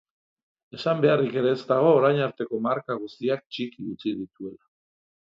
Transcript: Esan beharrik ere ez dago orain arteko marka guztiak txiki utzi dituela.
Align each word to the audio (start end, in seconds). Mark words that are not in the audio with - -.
Esan 0.75 1.01
beharrik 1.01 1.35
ere 1.41 1.51
ez 1.55 1.59
dago 1.71 1.91
orain 1.97 2.21
arteko 2.27 2.59
marka 2.67 2.95
guztiak 3.03 3.43
txiki 3.57 3.85
utzi 3.91 4.15
dituela. 4.23 4.61